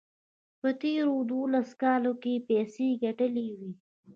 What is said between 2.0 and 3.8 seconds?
کې یې پیسې ګټلې وې.